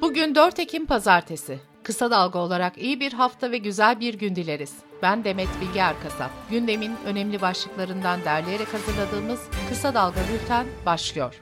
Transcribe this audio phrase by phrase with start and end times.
[0.00, 1.58] Bugün 4 Ekim Pazartesi.
[1.82, 4.74] Kısa dalga olarak iyi bir hafta ve güzel bir gün dileriz.
[5.02, 6.30] Ben Demet Bilge Erkasap.
[6.50, 11.40] Gündemin önemli başlıklarından derleyerek hazırladığımız Kısa Dalga Bülten başlıyor.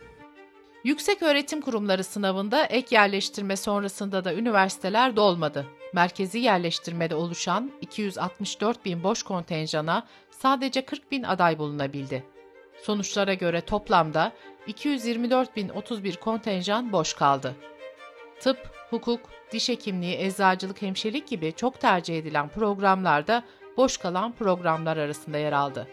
[0.85, 5.67] Yüksek öğretim kurumları sınavında ek yerleştirme sonrasında da üniversiteler dolmadı.
[5.95, 12.25] Merkezi yerleştirmede oluşan 264 bin boş kontenjana sadece 40 bin aday bulunabildi.
[12.83, 14.33] Sonuçlara göre toplamda
[14.67, 17.55] 224 bin 31 kontenjan boş kaldı.
[18.41, 19.21] Tıp, hukuk,
[19.53, 23.43] diş hekimliği, eczacılık, hemşirelik gibi çok tercih edilen programlarda
[23.77, 25.89] boş kalan programlar arasında yer aldı.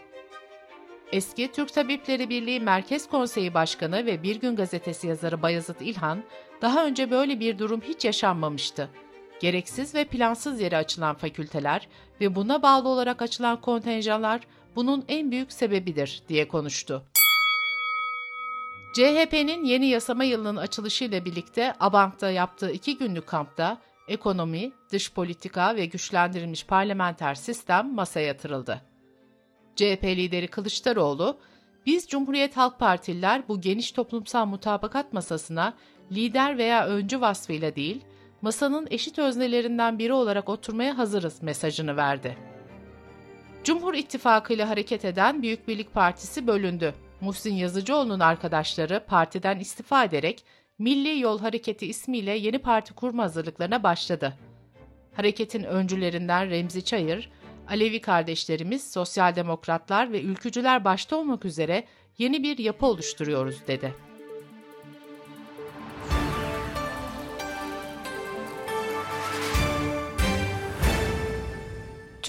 [1.12, 6.22] Eski Türk Tabipleri Birliği Merkez Konseyi Başkanı ve Bir Gün Gazetesi yazarı Bayezid İlhan,
[6.62, 8.90] daha önce böyle bir durum hiç yaşanmamıştı.
[9.40, 11.88] Gereksiz ve plansız yere açılan fakülteler
[12.20, 14.40] ve buna bağlı olarak açılan kontenjanlar
[14.76, 17.06] bunun en büyük sebebidir diye konuştu.
[18.96, 23.78] CHP'nin yeni yasama yılının açılışıyla birlikte Abant'ta yaptığı iki günlük kampta
[24.08, 28.80] ekonomi, dış politika ve güçlendirilmiş parlamenter sistem masaya yatırıldı.
[29.76, 31.38] CHP lideri Kılıçdaroğlu,
[31.86, 35.74] biz Cumhuriyet Halk Partililer bu geniş toplumsal mutabakat masasına
[36.12, 38.04] lider veya öncü vasfıyla değil,
[38.42, 42.38] masanın eşit öznelerinden biri olarak oturmaya hazırız mesajını verdi.
[43.64, 46.94] Cumhur İttifakı ile hareket eden Büyük Birlik Partisi bölündü.
[47.20, 50.44] Muhsin Yazıcıoğlu'nun arkadaşları partiden istifa ederek
[50.78, 54.34] Milli Yol Hareketi ismiyle yeni parti kurma hazırlıklarına başladı.
[55.12, 57.30] Hareketin öncülerinden Remzi Çayır,
[57.68, 61.84] Alevi kardeşlerimiz, sosyal demokratlar ve ülkücüler başta olmak üzere
[62.18, 64.05] yeni bir yapı oluşturuyoruz dedi.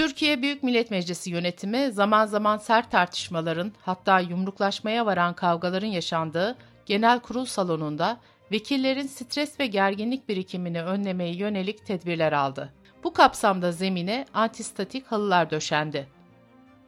[0.07, 6.55] Türkiye Büyük Millet Meclisi yönetimi zaman zaman sert tartışmaların hatta yumruklaşmaya varan kavgaların yaşandığı
[6.85, 8.17] genel kurul salonunda
[8.51, 12.73] vekillerin stres ve gerginlik birikimini önlemeye yönelik tedbirler aldı.
[13.03, 16.07] Bu kapsamda zemine antistatik halılar döşendi.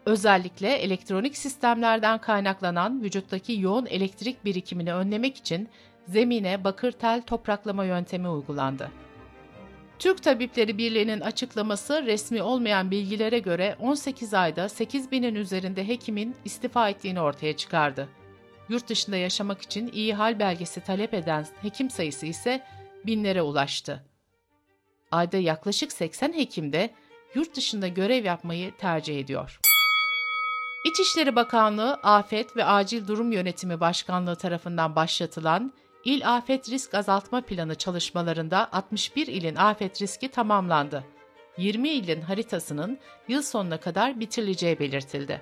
[0.06, 5.70] Özellikle elektronik sistemlerden kaynaklanan vücuttaki yoğun elektrik birikimini önlemek için
[6.08, 8.92] zemine bakır tel topraklama yöntemi uygulandı.
[10.00, 16.90] Türk Tabipleri Birliği'nin açıklaması resmi olmayan bilgilere göre 18 ayda 8 binin üzerinde hekimin istifa
[16.90, 18.10] ettiğini ortaya çıkardı.
[18.70, 22.64] Yurt dışında yaşamak için iyi hal belgesi talep eden hekim sayısı ise
[23.06, 24.06] binlere ulaştı.
[25.12, 26.94] Ayda yaklaşık 80 hekim de
[27.36, 29.60] yurt dışında görev yapmayı tercih ediyor.
[30.86, 35.74] İçişleri Bakanlığı Afet ve Acil Durum Yönetimi Başkanlığı tarafından başlatılan
[36.06, 41.04] İl Afet Risk Azaltma Planı çalışmalarında 61 ilin afet riski tamamlandı.
[41.58, 45.42] 20 ilin haritasının yıl sonuna kadar bitirileceği belirtildi.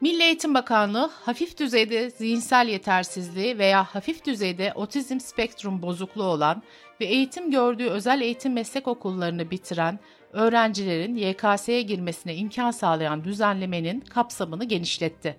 [0.00, 6.62] Milli Eğitim Bakanlığı hafif düzeyde zihinsel yetersizliği veya hafif düzeyde otizm spektrum bozukluğu olan
[7.00, 9.98] ve eğitim gördüğü özel eğitim meslek okullarını bitiren
[10.32, 15.36] öğrencilerin YKS'ye girmesine imkan sağlayan düzenlemenin kapsamını genişletti.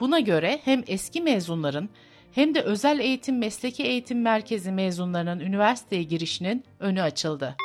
[0.00, 1.88] Buna göre hem eski mezunların
[2.32, 7.56] hem de özel eğitim mesleki eğitim merkezi mezunlarının üniversiteye girişinin önü açıldı.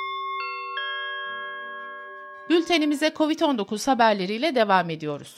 [2.49, 5.35] Bültenimize COVID-19 haberleriyle devam ediyoruz.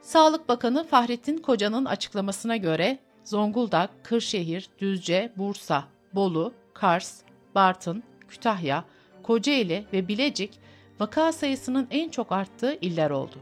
[0.00, 7.20] Sağlık Bakanı Fahrettin Koca'nın açıklamasına göre Zonguldak, Kırşehir, Düzce, Bursa, Bolu, Kars,
[7.54, 8.84] Bartın, Kütahya,
[9.22, 10.58] Kocaeli ve Bilecik
[11.00, 13.36] vaka sayısının en çok arttığı iller oldu.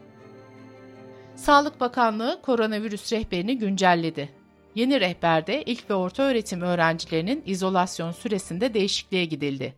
[1.35, 4.38] Sağlık Bakanlığı koronavirüs rehberini güncelledi.
[4.75, 9.75] Yeni rehberde ilk ve orta öğretim öğrencilerinin izolasyon süresinde değişikliğe gidildi.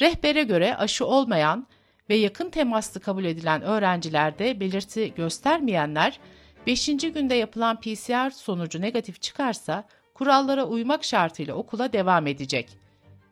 [0.00, 1.66] Rehbere göre aşı olmayan
[2.10, 6.18] ve yakın temaslı kabul edilen öğrencilerde belirti göstermeyenler
[6.66, 6.86] 5.
[6.86, 9.84] günde yapılan PCR sonucu negatif çıkarsa
[10.14, 12.68] kurallara uymak şartıyla okula devam edecek.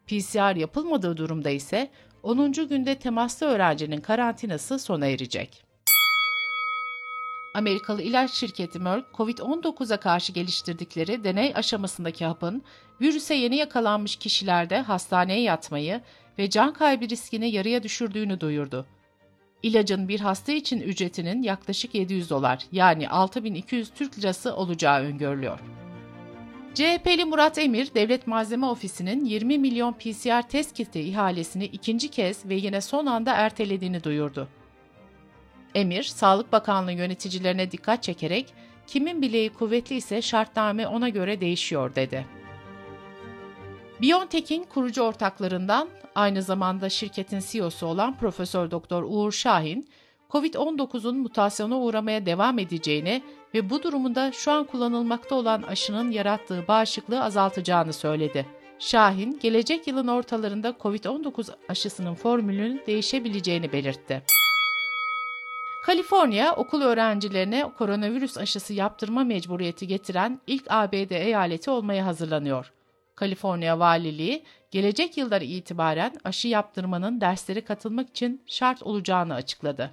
[0.07, 1.91] PCR yapılmadığı durumda ise
[2.23, 2.53] 10.
[2.53, 5.70] günde temaslı öğrencinin karantinası sona erecek.
[7.55, 12.63] Amerikalı ilaç şirketi Merck, COVID-19'a karşı geliştirdikleri deney aşamasındaki hapın
[13.01, 16.01] virüse yeni yakalanmış kişilerde hastaneye yatmayı
[16.39, 18.87] ve can kaybı riskini yarıya düşürdüğünü duyurdu.
[19.63, 25.59] İlacın bir hasta için ücretinin yaklaşık 700 dolar yani 6200 Türk lirası olacağı öngörülüyor.
[26.75, 32.55] CHP'li Murat Emir, Devlet Malzeme Ofisi'nin 20 milyon PCR test kiti ihalesini ikinci kez ve
[32.55, 34.49] yine son anda ertelediğini duyurdu.
[35.75, 38.55] Emir, Sağlık Bakanlığı yöneticilerine dikkat çekerek
[38.87, 42.27] kimin bileği kuvvetli ise şartname ona göre değişiyor dedi.
[44.03, 49.89] BioNTech'in kurucu ortaklarından aynı zamanda şirketin CEO'su olan Profesör Doktor Uğur Şahin,
[50.31, 53.23] COVID-19'un mutasyona uğramaya devam edeceğini
[53.55, 58.47] ve bu durumunda şu an kullanılmakta olan aşının yarattığı bağışıklığı azaltacağını söyledi.
[58.79, 64.23] Şahin, gelecek yılın ortalarında COVID-19 aşısının formülünün değişebileceğini belirtti.
[65.83, 72.73] Kaliforniya, okul öğrencilerine koronavirüs aşısı yaptırma mecburiyeti getiren ilk ABD eyaleti olmaya hazırlanıyor.
[73.15, 79.91] Kaliforniya Valiliği, gelecek yıldan itibaren aşı yaptırmanın derslere katılmak için şart olacağını açıkladı.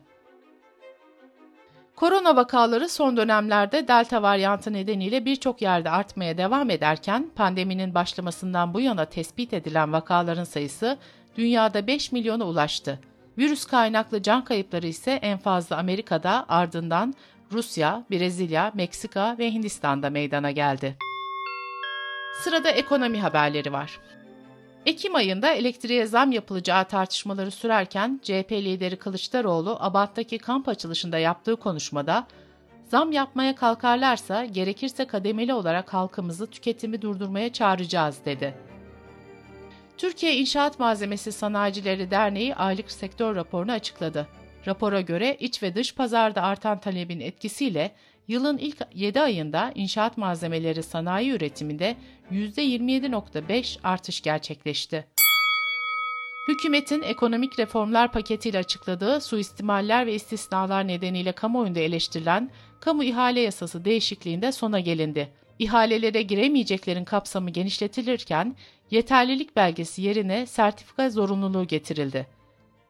[1.96, 8.82] Korona vakaları son dönemlerde delta varyantı nedeniyle birçok yerde artmaya devam ederken pandeminin başlamasından bu
[8.82, 10.98] yana tespit edilen vakaların sayısı
[11.38, 13.00] dünyada 5 milyona ulaştı.
[13.38, 17.14] Virüs kaynaklı can kayıpları ise en fazla Amerika'da ardından
[17.52, 20.98] Rusya, Brezilya, Meksika ve Hindistan'da meydana geldi.
[22.44, 24.00] Sırada ekonomi haberleri var.
[24.86, 32.28] Ekim ayında elektriğe zam yapılacağı tartışmaları sürerken CHP lideri Kılıçdaroğlu Abat'taki kamp açılışında yaptığı konuşmada
[32.86, 38.67] zam yapmaya kalkarlarsa gerekirse kademeli olarak halkımızı tüketimi durdurmaya çağıracağız dedi.
[39.98, 44.28] Türkiye İnşaat Malzemesi Sanayicileri Derneği aylık sektör raporunu açıkladı.
[44.68, 47.92] Rapora göre iç ve dış pazarda artan talebin etkisiyle
[48.28, 51.96] Yılın ilk 7 ayında inşaat malzemeleri sanayi üretiminde
[52.32, 55.08] %27.5 artış gerçekleşti.
[56.48, 64.52] Hükümetin ekonomik reformlar paketiyle açıkladığı suistimaller ve istisnalar nedeniyle kamuoyunda eleştirilen kamu ihale yasası değişikliğinde
[64.52, 65.34] sona gelindi.
[65.60, 68.56] İhalelere giremeyeceklerin kapsamı genişletilirken
[68.92, 72.28] yeterlilik belgesi yerine sertifika zorunluluğu getirildi.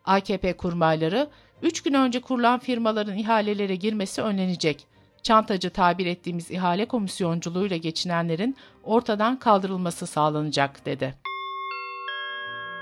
[0.06, 1.30] AKP kurmayları
[1.62, 4.88] 3 gün önce kurulan firmaların ihalelere girmesi önlenecek
[5.24, 11.16] çantacı tabir ettiğimiz ihale komisyonculuğuyla geçinenlerin ortadan kaldırılması sağlanacak dedi.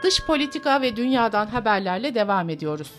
[0.04, 2.92] Dış politika ve dünyadan haberlerle devam ediyoruz.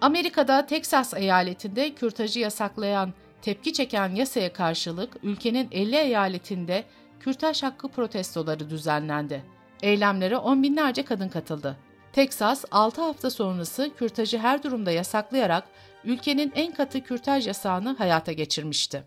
[0.00, 3.12] Amerika'da Teksas eyaletinde kürtajı yasaklayan,
[3.42, 6.84] tepki çeken yasaya karşılık ülkenin 50 eyaletinde
[7.20, 9.44] kürtaj hakkı protestoları düzenlendi.
[9.82, 11.76] Eylemlere on binlerce kadın katıldı.
[12.12, 15.64] Teksas 6 hafta sonrası kürtajı her durumda yasaklayarak
[16.04, 19.04] ülkenin en katı kürtaj yasağını hayata geçirmişti.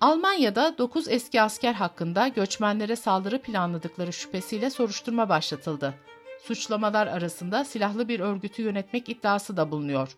[0.00, 5.94] Almanya'da 9 eski asker hakkında göçmenlere saldırı planladıkları şüphesiyle soruşturma başlatıldı.
[6.42, 10.16] Suçlamalar arasında silahlı bir örgütü yönetmek iddiası da bulunuyor.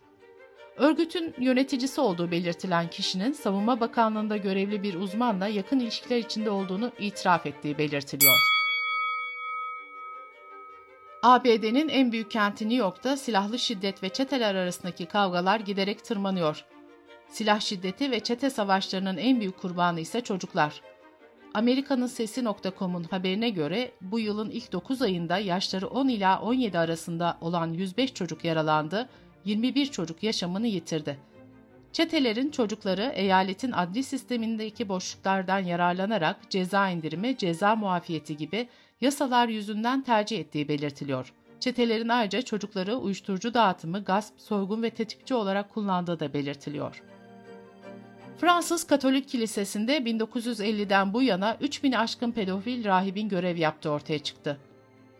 [0.81, 7.45] Örgütün yöneticisi olduğu belirtilen kişinin Savunma Bakanlığı'nda görevli bir uzmanla yakın ilişkiler içinde olduğunu itiraf
[7.45, 8.37] ettiği belirtiliyor.
[11.23, 16.65] ABD'nin en büyük kenti New York'ta silahlı şiddet ve çeteler arasındaki kavgalar giderek tırmanıyor.
[17.27, 20.81] Silah şiddeti ve çete savaşlarının en büyük kurbanı ise çocuklar.
[21.53, 27.73] Amerika'nın Sesi.com'un haberine göre bu yılın ilk 9 ayında yaşları 10 ila 17 arasında olan
[27.73, 29.09] 105 çocuk yaralandı,
[29.45, 31.17] 21 çocuk yaşamını yitirdi.
[31.93, 38.67] Çetelerin çocukları eyaletin adli sistemindeki boşluklardan yararlanarak ceza indirimi, ceza muafiyeti gibi
[39.01, 41.33] yasalar yüzünden tercih ettiği belirtiliyor.
[41.59, 47.03] Çetelerin ayrıca çocukları uyuşturucu dağıtımı, gasp, soygun ve tetikçi olarak kullandığı da belirtiliyor.
[48.37, 54.57] Fransız Katolik Kilisesi'nde 1950'den bu yana 3000 aşkın pedofil rahibin görev yaptığı ortaya çıktı.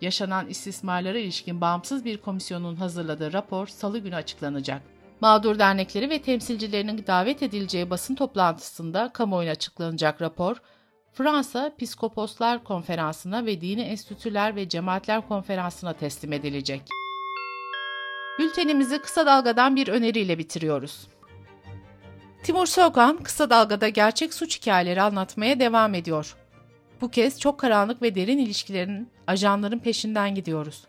[0.01, 4.81] Yaşanan istismarlara ilişkin bağımsız bir komisyonun hazırladığı rapor salı günü açıklanacak.
[5.21, 10.57] Mağdur dernekleri ve temsilcilerinin davet edileceği basın toplantısında kamuoyuna açıklanacak rapor,
[11.13, 16.81] Fransa Piskoposlar Konferansı'na ve Dini Enstitüler ve Cemaatler Konferansı'na teslim edilecek.
[18.39, 21.07] Bültenimizi kısa dalgadan bir öneriyle bitiriyoruz.
[22.43, 26.35] Timur Soğan kısa dalgada gerçek suç hikayeleri anlatmaya devam ediyor.
[27.01, 30.83] Bu kez çok karanlık ve derin ilişkilerin, ajanların peşinden gidiyoruz.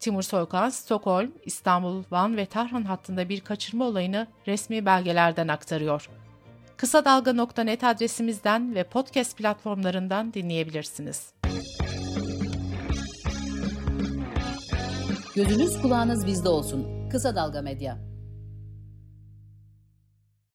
[0.00, 6.10] Timur Soykan, Stockholm, İstanbul, Van ve Tahran hattında bir kaçırma olayını resmi belgelerden aktarıyor.
[6.76, 11.32] Kısa Dalga.net adresimizden ve podcast platformlarından dinleyebilirsiniz.
[15.34, 17.08] Gözünüz kulağınız bizde olsun.
[17.10, 18.09] Kısa Dalga Medya.